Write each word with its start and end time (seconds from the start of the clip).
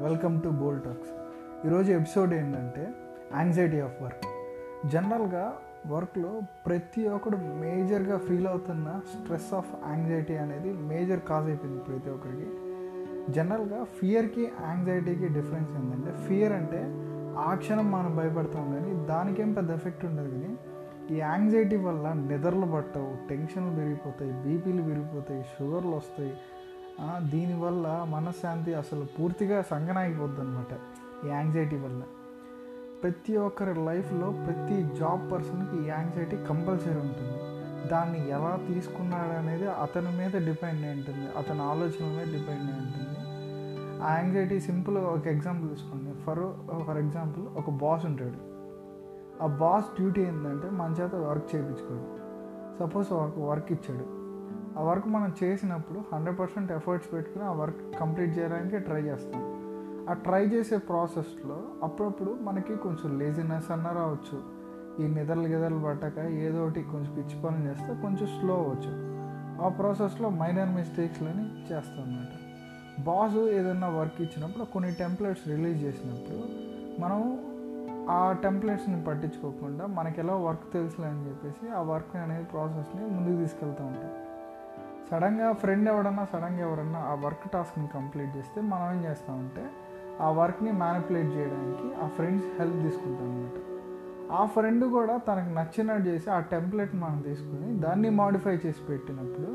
Welcome 0.00 0.42
to 0.42 0.48
Bol 0.48 0.80
Talks. 0.80 1.12
ఈరోజు 1.66 1.92
episode 1.92 2.34
ఏంటంటే 2.34 2.82
anxiety 3.36 3.80
of 3.80 4.02
work 4.02 4.26
జనరల్గా 4.88 5.44
వర్క్లో 5.86 6.40
ప్రతి 6.66 7.08
ఒక్కడు 7.08 7.36
మేజర్గా 7.36 8.18
ఫీల్ 8.18 8.46
అవుతున్న 8.46 9.00
స్ట్రెస్ 9.12 9.54
ఆఫ్ 9.54 9.72
యాంగ్జైటీ 9.88 10.36
అనేది 10.36 10.72
మేజర్ 10.72 11.20
కాజ్ 11.20 11.46
అయిపోయింది 11.46 11.82
ప్రతి 11.82 12.10
ఒక్కరికి. 12.10 12.48
జనరల్గా 13.32 13.84
ఫియర్కి 13.84 14.44
యాంగ్జైటీకి 14.66 15.28
డిఫరెన్స్ 15.28 15.70
ఏంటంటే 15.70 16.12
ఫియర్ 16.28 16.52
అంటే 16.52 16.82
ఆ 17.38 17.54
క్షణం 17.54 17.90
మనం 17.90 18.16
భయపడతాం 18.16 18.72
కానీ 18.72 19.06
దానికేం 19.06 19.52
పెద్ద 19.52 19.70
ఎఫెక్ట్ 19.70 20.04
ఉండదు 20.04 20.30
కానీ 20.30 20.52
ఈ 21.14 21.18
యాంగ్జైటీ 21.18 21.76
వల్ల 21.76 22.12
నిద్రలు 22.12 22.66
పట్టవు 22.66 23.28
టెన్షన్లు 23.28 23.74
పెరిగిపోతాయి 23.74 24.32
బీపీలు 24.32 24.82
పెరిగిపోతాయి 24.82 25.42
షుగర్లు 25.42 25.96
వస్తాయి 25.96 26.32
దీనివల్ల 27.30 28.06
మనశ్శాంతి 28.08 28.74
అసలు 28.74 29.06
పూర్తిగా 29.20 29.62
సంగనాగిపోద్ది 29.62 30.40
అనమాట 30.40 30.78
ఈ 31.26 31.28
యాంగ్జైటీ 31.28 31.76
వల్ల. 31.76 32.02
ప్రతి 33.02 33.36
ఒక్కరి 33.36 33.74
లైఫ్లో 33.74 34.30
ప్రతి 34.30 34.82
జాబ్ 34.82 35.32
పర్సన్కి 35.32 35.88
యాంగ్జైటీ 35.88 36.36
కంపల్సరీ 36.36 37.00
ఉంటుంది. 37.00 37.38
దాన్ని 37.88 38.30
ఎలా 38.30 38.58
తీసుకున్నాడు 38.68 39.38
అనేది 39.38 39.66
అతని 39.66 40.18
మీద 40.18 40.46
డిపెండ్ 40.46 40.86
అయి 40.86 40.92
ఉంటుంది. 40.92 41.30
అతని 41.36 41.62
ఆలోచన 41.62 42.08
మీద 42.08 42.26
డిపెండ్ 42.26 42.70
అయి 42.70 42.80
ఉంటుంది. 42.80 43.08
ఆ 44.02 44.16
యాంగ్జైటీ 44.16 44.60
సింపుల్ 44.60 44.98
ఒక 44.98 45.26
ఎగ్జాంపుల్ 45.26 45.70
తీసుకోండి. 45.70 46.20
ఫర్ 46.20 46.38
ఫర్ 46.86 46.96
ఎగ్జాంపుల్ 46.96 47.46
ఒక 47.56 47.70
బాస్ 47.70 48.06
ఉంటాడు. 48.06 48.58
ఆ 49.42 49.46
బాస్ 49.46 49.86
డ్యూటీ 49.96 50.20
ఏంటంటే 50.20 50.70
మన 50.70 50.94
చేత 51.00 51.14
వర్క్ 51.14 51.54
చేయించుకోడు. 51.54 52.18
సపోజ్ 52.78 53.12
ఒక 53.12 53.38
వర్క్ 53.38 53.72
ఇచ్చాడు. 53.72 54.17
ఆ 54.78 54.82
వర్క్ 54.82 55.08
మనం 55.08 55.34
చేసినప్పుడు 55.42 56.00
హండ్రెడ్ 56.14 56.38
పర్సెంట్ 56.38 56.72
ఎఫర్ట్స్ 56.72 57.12
పెట్టుకుని 57.12 57.44
ఆ 57.44 57.52
వర్క్ 57.52 57.98
కంప్లీట్ 58.00 58.38
చేయడానికి 58.38 58.78
ట్రై 58.78 59.02
చేస్తాం. 59.02 59.42
ఆ 60.10 60.12
ట్రై 60.12 60.46
చేసే 60.46 60.78
ప్రాసెస్లో 60.78 61.62
అప్పుడప్పుడు 61.82 62.36
మనకి 62.42 62.76
కొంచెం 62.76 63.18
లేజినెస్ 63.18 63.70
అన్న 63.70 63.88
రావచ్చు. 63.88 64.58
ఈ 65.02 65.08
నిద్రలు 65.08 65.48
గిదలు 65.48 65.78
పట్టక 65.78 66.18
ఏదో 66.18 66.66
ఒకటి 66.66 66.82
కొంచెం 66.82 67.14
పిచ్చి 67.14 67.42
పనులు 67.42 67.68
చేస్తే 67.68 67.86
కొంచెం 67.86 68.26
స్లో 68.26 68.54
అవ్వచ్చు. 68.54 69.08
ఆ 69.64 69.68
ప్రాసెస్లో 69.68 70.28
మైనర్ 70.28 70.70
మిస్టేక్స్లని 70.70 71.72
చేస్తాం 71.72 72.02
అన్నమాట 72.02 72.34
బాస్ 73.02 73.36
ఏదైనా 73.36 73.88
వర్క్ 73.88 74.20
ఇచ్చినప్పుడు 74.20 74.64
కొన్ని 74.64 74.92
టెంప్లెట్స్ 74.92 75.48
రిలీజ్ 75.48 75.84
చేసినప్పుడు 75.84 76.42
మనం 77.00 77.38
ఆ 78.10 78.32
టెంప్లెట్స్ని 78.32 79.04
పట్టించుకోకుండా 79.04 79.86
మనకి 79.86 80.20
ఎలా 80.20 80.34
వర్క్ 80.34 80.72
తెలుసులే 80.72 81.08
అని 81.08 81.28
చెప్పేసి 81.28 81.70
ఆ 81.70 81.80
వర్క్ 81.82 82.16
అనేది 82.16 82.44
ప్రాసెస్ని 82.44 83.06
ముందుకు 83.10 83.36
తీసుకెళ్తూ 83.36 83.84
ఉంటాం. 83.84 84.27
సడన్గా 85.10 85.52
ఫ్రెండ్ 85.52 85.88
ఎవడన్నా 85.88 86.24
సడన్గా 86.32 86.62
ఎవరన్నా 86.66 86.98
ఆ 86.98 87.14
వర్క్ 87.24 87.46
టాస్క్ని 87.52 87.88
కంప్లీట్ 87.88 88.36
చేస్తే 88.36 88.60
మనం 88.72 88.86
ఏం 88.92 89.00
చేస్తామంటే 89.04 89.64
ఆ 90.20 90.28
వర్క్ని 90.30 90.72
మ్యానిపులేట్ 90.72 91.30
చేయడానికి 91.36 91.88
ఆ 92.04 92.06
ఫ్రెండ్స్ 92.16 92.48
హెల్ప్ 92.60 92.78
తీసుకుంటాం 92.82 93.26
అనమాట 93.28 93.56
ఆ 94.32 94.46
ఫ్రెండ్ 94.46 94.84
కూడా 94.84 95.16
తనకు 95.28 95.50
నచ్చినట్టు 95.54 96.04
చేసి 96.08 96.30
ఆ 96.30 96.40
టెంప్లెట్ 96.52 96.94
మనం 96.94 97.20
తీసుకుని 97.20 97.68
దాన్ని 97.78 98.10
మాడిఫై 98.10 98.54
చేసి 98.64 98.82
పెట్టినప్పుడు 98.88 99.50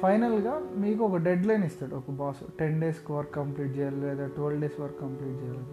ఫైనల్గా 0.00 0.54
మీకు 0.76 1.00
ఒక 1.04 1.16
డెడ్ 1.16 1.46
లైన్ 1.46 1.64
ఇస్తాడు. 1.64 1.94
ఒక 1.96 2.10
బాస్ 2.10 2.40
టెన్ 2.58 2.80
డేస్కి 2.80 3.12
వర్క్ 3.12 3.32
కంప్లీట్ 3.34 3.72
చేయాలి 3.78 4.00
లేదా 4.00 4.26
ట్వెల్వ్ 4.36 4.60
డేస్ 4.60 4.80
వర్క్ 4.80 4.98
కంప్లీట్ 5.00 5.38
చేయాలి. 5.42 5.64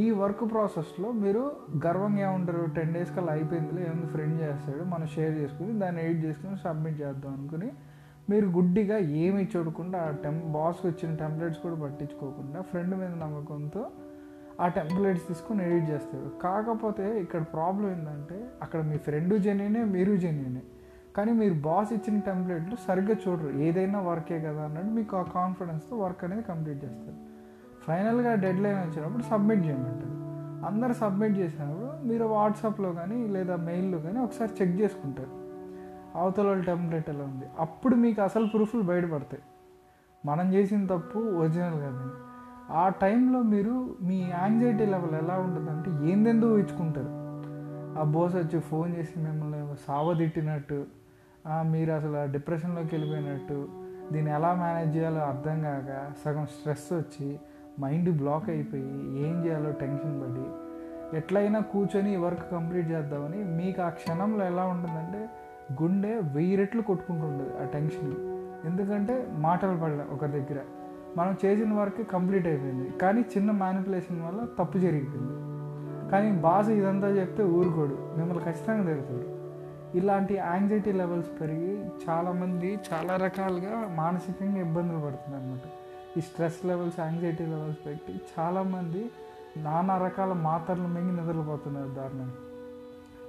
ఈ 0.00 0.10
వర్క్ 0.10 0.42
ప్రాసెస్లో 0.52 1.08
మీరు 1.12 1.42
గర్వంగా 1.86 2.20
ఏముంటారు 2.28 2.66
టెన్ 2.76 2.92
డేస్ 2.92 3.10
కల్లా 3.16 3.32
అయిపోయిందిలే 3.32 3.82
ఏముంది 3.88 4.06
ఫ్రెండ్ 4.06 4.36
చేస్తాడు 4.42 4.84
మనం 4.84 5.06
షేర్ 5.06 5.34
చేసుకుని 5.40 5.72
దాన్ని 5.78 6.00
ఎడిట్ 6.04 6.22
చేసుకుని 6.24 6.56
సబ్మిట్ 6.56 7.00
చేద్దాం 7.00 7.32
అనుకుని 7.34 7.70
మీరు 8.30 8.46
గుడ్డిగా 8.46 8.98
ఏమీ 8.98 9.48
చూడకుండా 9.56 9.98
ఆ 9.98 10.10
టెం 10.10 10.52
బాస్కి 10.52 10.86
వచ్చిన 10.86 11.14
టెంప్లెట్స్ 11.14 11.60
కూడా 11.60 11.74
పట్టించుకోకుండా 11.74 12.60
ఫ్రెండ్ 12.60 12.96
మీద 12.96 13.10
నమ్మకంతో 13.10 13.90
ఆ 14.60 14.68
టెంప్లెట్స్ 14.68 15.28
తీసుకొని 15.28 15.64
ఎడిట్ 15.64 15.90
చేస్తారు. 15.90 16.38
కాకపోతే 16.38 17.20
ఇక్కడ 17.20 17.42
ప్రాబ్లం 17.42 17.90
ఏంటంటే 17.90 18.46
అక్కడ 18.62 18.82
మీ 18.82 18.96
ఫ్రెండ్ 18.96 19.38
జెన్యునే 19.38 19.84
మీరు 19.84 20.16
జెన్యునే. 20.16 20.62
కానీ 21.16 21.32
మీరు 21.32 21.54
బాస్ 21.54 21.92
ఇచ్చిన 21.92 22.20
టెంప్లెట్లు 22.20 22.76
సరిగ్గా 22.86 23.16
చూడరు. 23.28 23.58
ఏదైనా 23.58 24.00
వర్కే 24.00 24.40
కదా 24.40 24.62
అన్నట్టు 24.62 24.90
మీకు 24.90 25.16
ఆ 25.16 25.22
కాన్ఫిడెన్స్తో 25.22 25.96
వర్క్ 25.96 26.24
అనేది 26.24 26.42
కంప్లీట్ 26.42 26.84
చేస్తారు. 26.84 27.16
ఫైనల్గా 27.86 28.34
డెడ్ 28.34 28.60
లైన్ 28.60 28.78
వచ్చినప్పుడు 28.78 29.22
సబ్మిట్ 29.22 29.66
చేయమంటారు. 29.66 30.12
అందరు 30.66 30.92
సబ్మిట్ 30.92 31.38
చేసినప్పుడు 31.38 32.06
మీరు 32.06 32.24
వాట్సాప్లో 32.24 32.92
కానీ 32.92 33.26
లేదా 33.26 33.56
మెయిల్లో 33.56 33.98
కానీ 33.98 34.18
ఒకసారి 34.18 34.52
చెక్ 34.62 34.80
చేసుకుంటారు. 34.80 35.41
అవతల 36.16 36.46
వాళ్ళ 36.46 36.62
టెంప్లెట్ 36.64 37.10
ఎలా 37.10 37.24
ఉంది? 37.24 37.46
అప్పుడు 37.58 37.94
మీకు 37.96 38.22
అసలు 38.22 38.46
ప్రూఫ్లు 38.46 38.82
బయటపడతాయి. 38.82 39.42
మనం 40.24 40.46
చేసిన 40.54 40.86
తప్పు 40.86 41.18
ఒరిజినల్ 41.18 41.80
కాదని 41.80 42.12
ఆ 42.72 42.88
టైంలో 42.88 43.42
మీరు 43.42 43.74
మీ 44.00 44.18
యాంగ్జైటీ 44.34 44.86
లెవెల్ 44.86 45.14
ఎలా 45.14 45.34
ఉంటుందంటే 45.38 45.90
ఏందెందో 46.10 46.58
ఇచ్చుకుంటారు 46.58 47.12
ఆ 48.00 48.04
బోస్ 48.04 48.36
వచ్చి 48.36 48.58
ఫోన్ 48.60 48.96
చేసి 48.96 49.14
మిమ్మల్ని 49.18 49.76
సావదిట్టినట్టు 49.86 50.78
మీరు 51.62 51.92
అసలు 51.92 52.16
ఆ 52.16 52.24
డిప్రెషన్లోకి 52.24 52.90
వెళ్ళిపోయినట్టు 52.94 53.56
దీన్ని 54.12 54.30
ఎలా 54.32 54.54
మేనేజ్ 54.54 54.96
చేయాలో 54.96 55.20
అర్థం 55.20 55.62
కాక 55.62 55.90
సగం 56.24 56.46
స్ట్రెస్ 56.46 56.92
వచ్చి 56.92 57.28
మైండ్ 57.80 58.10
బ్లాక్ 58.18 58.50
అయిపోయి 58.50 58.92
ఏం 59.26 59.46
చేయాలో 59.46 59.70
టెన్షన్ 59.72 60.16
పడి 60.22 60.46
ఎట్లయినా 61.18 61.60
కూర్చొని 61.72 62.16
వర్క్ 62.16 62.50
కంప్లీట్ 62.50 62.90
చేద్దామని 62.90 63.44
మీకు 63.58 63.82
ఆ 63.82 63.88
క్షణంలో 63.90 64.44
ఎలా 64.44 64.64
ఉంటుందంటే 64.64 65.22
గుండె 65.82 66.08
వెయ్యి 66.08 66.56
రెట్లు 66.56 66.82
కొట్టుకుంటుండదు 66.82 67.62
ఆ 67.62 67.64
టెన్షన్ 67.64 68.14
ఎందుకంటే 68.66 69.26
మాటలు 69.30 69.76
పడలే 69.76 70.04
ఒక 70.12 70.24
దగ్గర. 70.24 70.60
మనం 71.16 71.36
చేసిన 71.44 71.72
వర్క్ 71.74 72.10
కంప్లీట్ 72.10 72.46
అయిపోయింది. 72.46 72.90
కానీ 72.90 73.20
చిన్న 73.20 73.50
మ్యానిపులేషన్ 73.50 74.22
వల్ల 74.22 74.46
తప్పు 74.58 74.78
జరిగిపోయింది. 74.78 75.52
కానీ 76.10 76.32
బాస్ 76.32 76.68
ఇదంతా 76.68 77.08
చెప్తే 77.08 77.42
ఊరుకోడు. 77.44 78.14
మిమ్మల్ని 78.18 78.44
ఖచ్చితంగా 78.44 78.84
తిరుగుతాడు 78.84 79.42
ఇలాంటి 79.98 80.34
యాంగ్జైటీ 80.34 80.92
లెవెల్స్ 80.92 81.40
పెరిగి 81.40 81.84
చాలామంది 82.08 82.78
చాలా 82.92 83.16
రకాలుగా 83.16 83.88
మానసికంగా 83.96 84.60
ఇబ్బందులు 84.60 84.98
పడుతున్నారు 84.98 85.44
అనమాట 85.44 85.60
ఈ 86.18 86.20
స్ట్రెస్ 86.20 86.66
లెవెల్స్ 86.66 87.00
యాంగ్జైటీ 87.00 87.46
లెవెల్స్ 87.46 87.86
పెట్టి 87.86 88.20
చాలామంది 88.38 89.10
నానా 89.56 89.98
రకాల 89.98 90.32
మాత్రలు 90.32 90.88
మింగి 90.88 91.16
నిద్రపోతున్నారు 91.16 91.88
దారుణంగా. 91.88 92.51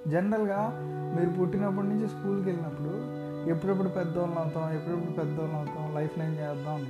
జనరల్గా 0.08 0.80
మీరు 1.16 1.30
పుట్టినప్పటి 1.30 1.88
నుంచి 1.88 2.08
స్కూల్కి 2.08 2.50
వెళ్ళినప్పుడు 2.50 3.24
ఎప్పుడెప్పుడు 3.50 3.90
పెద్దవాళ్ళం 3.90 4.38
అవుతాం 4.38 4.74
ఎప్పుడెప్పుడు 4.74 5.14
పెద్దవాళ్ళం 5.14 5.58
అవుతాం 5.58 5.96
లైఫ్ 5.96 6.19
లైన్ 6.19 6.34
చేద్దాం 6.34 6.88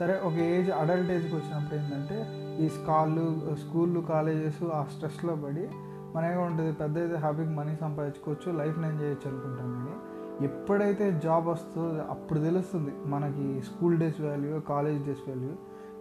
సరే 0.00 0.20
ఒక 0.24 0.32
ఏజ్ 0.32 0.70
అడల్ట్ 0.70 1.10
ఏజ్కి 1.10 1.34
వచ్చినప్పుడు 1.34 1.78
ఏంటంటే 1.78 2.16
ఈ 2.64 2.68
స్కాళ్ళు 2.68 3.54
స్కూళ్ళు 3.54 4.00
కాలేజెస్ 4.00 4.62
ఆ 4.62 4.86
స్ట్రెస్లో 4.94 5.36
పడి 5.36 5.70
మనగా 6.14 6.40
ఉంటుంది 6.40 6.72
పెద్ద 6.72 6.98
అయితే 6.98 7.16
హ్యాపీగా 7.16 7.50
మనీ 7.50 7.76
సంపాదించుకోవచ్చు 7.76 8.58
లైఫ్ 8.58 8.78
నేను 8.78 9.00
చేయొచ్చు 9.00 9.30
అనుకుంటాం 9.30 9.72
కానీ 9.72 9.96
ఎప్పుడైతే 10.44 11.20
జాబ్ 11.24 11.46
వస్తుందో 11.46 12.02
అప్పుడు 12.10 12.38
తెలుస్తుంది 12.38 12.92
మనకి 13.04 13.62
school 13.62 13.98
days 13.98 14.20
value 14.20 14.60
college 14.60 15.06
days 15.06 15.28
value. 15.28 15.50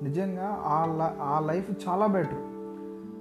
నిజంగా 0.03 0.47
ఆ 0.63 1.09
ఆ 1.21 1.39
లైఫ్ 1.39 1.89
చాలా 1.89 2.05
బెటర్. 2.05 2.58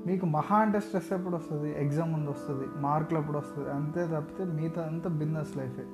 మీకు 0.06 0.26
మహా 0.26 0.56
అంటే 0.56 0.80
స్ట్రెస్ 0.80 1.12
ఎప్పుడు 1.12 1.36
వస్తుంది? 1.36 1.84
ఎగ్జామ్ 1.84 2.12
ముందు 2.12 2.30
వస్తుంది. 2.30 2.66
మార్కులు 2.76 3.18
ఎప్పుడు 3.18 3.38
వస్తుంది? 3.38 3.70
అంతే 3.70 4.06
తప్పితే 4.06 4.44
మిగతా 4.44 4.82
అంతా 4.82 5.10
బిజినెస్ 5.10 5.56
లైఫే 5.56 5.84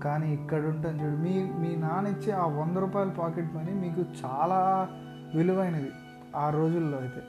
కానీ 0.00 0.34
ఇక్కడ 0.34 0.66
ఉంటాను 0.66 1.02
చూడు 1.02 1.16
మీ 1.16 1.50
మీ 1.58 1.76
నాన్న 1.76 2.08
ఇచ్చే 2.08 2.32
ఆ 2.32 2.46
వంద 2.46 2.76
రూపాయల 2.76 3.08
పాకెట్ 3.08 3.54
మనీ 3.54 3.72
మీకు 3.72 4.00
చాలా 4.24 4.88
విలువైనది 5.34 5.90
ఆ 6.36 6.50
రోజుల్లో 6.50 6.98
అయితే. 6.98 7.22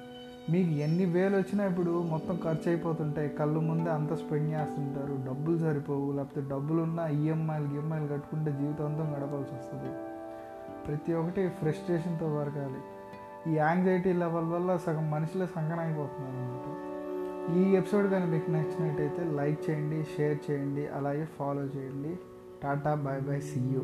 మీకు 0.52 0.69
ఎన్ని 0.69 1.06
వేలు 1.06 1.38
వచ్చినా 1.38 1.66
ఇప్పుడు 1.66 2.03
మొత్తం 2.03 2.36
ఖర్చు 2.36 2.68
అయిపోతుంటాయి. 2.68 3.30
కళ్ళు 3.30 3.59
ముందే 3.59 3.90
అంత 3.90 4.13
స్పెండ్ 4.13 4.50
చేస్తుంటారు. 4.50 5.25
డబ్బులు 5.28 5.57
సరిపోవు. 5.57 6.12
లేకపోతే 6.12 6.50
డబ్బులు 6.50 6.81
ఉన్న 6.81 7.00
ఈఎంఐలు 7.00 7.66
ఈఎంఐలు 7.66 8.07
కట్టుకుంటే 8.07 8.51
జీవితాంతం 8.51 9.13
గడపాల్సి 9.13 9.56
వస్తుంది. 9.56 9.92
ప్రతి 10.88 11.13
ఒక్కటి 11.13 11.50
ఫ్రస్ట్రేషన్తో 11.50 12.36
వరకాలి 12.36 12.81
ఈ 13.47 13.56
యాంగ్జైటీ 13.56 14.13
లెవెల్ 14.13 14.45
వల్ల 14.45 14.77
సగం 14.77 15.12
మనుషులే 15.12 15.47
సంగనైపోతున్నారు 15.47 16.38
అనమాట 16.38 16.65
ఈ 17.57 17.75
ఎపిసోడ్ 17.75 18.07
కానీ 18.12 18.25
మీకు 18.25 18.51
నచ్చినట్టయితే 18.51 19.24
లైక్ 19.24 19.69
చేయండి 19.69 20.03
షేర్ 20.03 20.51
చేయండి 20.51 20.88
అలాగే 20.88 21.25
ఫాలో 21.25 21.62
చేయండి. 21.62 22.19
Tata 22.63 22.95
bye 22.95 23.21
bye 23.21 23.41
see 23.41 23.59
you 23.59 23.81